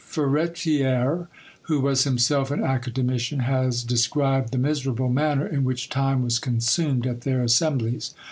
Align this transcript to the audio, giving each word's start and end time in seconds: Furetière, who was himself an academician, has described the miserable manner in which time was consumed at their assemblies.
Furetière, 0.11 1.27
who 1.69 1.79
was 1.79 2.05
himself 2.05 2.49
an 2.49 2.63
academician, 2.63 3.41
has 3.41 3.83
described 3.83 4.51
the 4.51 4.57
miserable 4.57 5.09
manner 5.09 5.45
in 5.45 5.63
which 5.63 5.89
time 5.89 6.23
was 6.23 6.39
consumed 6.39 7.05
at 7.05 7.21
their 7.21 7.43
assemblies. 7.43 8.15